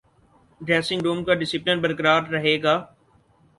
dressing 0.61 1.01
room 1.05 1.23
کا 1.23 1.33
discipline 1.41 1.81
برقرار 1.81 2.21
رہے 2.31 2.55
گا 2.63 2.75